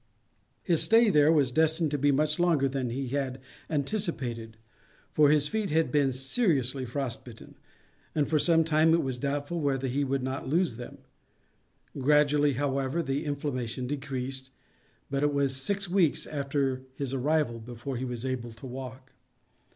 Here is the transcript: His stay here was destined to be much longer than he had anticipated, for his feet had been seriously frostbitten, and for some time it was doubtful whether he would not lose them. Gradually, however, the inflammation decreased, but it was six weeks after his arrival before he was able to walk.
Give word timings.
His 0.63 0.81
stay 0.81 1.11
here 1.11 1.31
was 1.31 1.51
destined 1.51 1.91
to 1.91 1.97
be 1.99 2.11
much 2.11 2.39
longer 2.39 2.67
than 2.67 2.89
he 2.89 3.09
had 3.09 3.39
anticipated, 3.69 4.57
for 5.11 5.29
his 5.29 5.47
feet 5.47 5.69
had 5.69 5.91
been 5.91 6.11
seriously 6.11 6.85
frostbitten, 6.85 7.53
and 8.15 8.27
for 8.27 8.39
some 8.39 8.63
time 8.63 8.95
it 8.95 9.03
was 9.03 9.19
doubtful 9.19 9.59
whether 9.61 9.87
he 9.87 10.03
would 10.03 10.23
not 10.23 10.47
lose 10.47 10.77
them. 10.77 10.97
Gradually, 11.95 12.53
however, 12.53 13.03
the 13.03 13.25
inflammation 13.25 13.85
decreased, 13.85 14.49
but 15.11 15.21
it 15.21 15.31
was 15.31 15.55
six 15.55 15.87
weeks 15.87 16.25
after 16.25 16.81
his 16.95 17.13
arrival 17.13 17.59
before 17.59 17.95
he 17.95 18.05
was 18.05 18.25
able 18.25 18.53
to 18.53 18.65
walk. 18.65 19.11